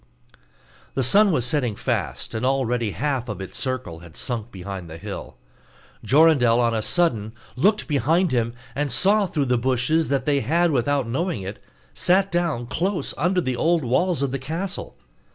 The 0.95 1.03
sun 1.03 1.31
was 1.31 1.45
setting 1.45 1.75
fast, 1.75 2.33
and 2.33 2.43
already 2.43 2.89
half 2.89 3.29
of 3.29 3.39
its 3.39 3.59
circle 3.59 3.99
had 3.99 4.17
sunk 4.17 4.51
behind 4.51 4.89
the 4.89 4.97
hill: 4.97 5.37
Jorindel 6.03 6.59
on 6.59 6.73
a 6.73 6.81
sudden 6.81 7.33
looked 7.55 7.87
behind 7.87 8.31
him, 8.31 8.55
and 8.73 8.91
saw 8.91 9.27
through 9.27 9.45
the 9.45 9.59
bushes 9.59 10.07
that 10.07 10.25
they 10.25 10.39
had, 10.39 10.71
without 10.71 11.07
knowing 11.07 11.43
it, 11.43 11.61
sat 11.93 12.31
down 12.31 12.65
close 12.65 13.13
under 13.15 13.41
the 13.41 13.55
old 13.55 13.85
walls 13.85 14.23
of 14.23 14.31
the 14.31 14.39
castle. 14.39 14.95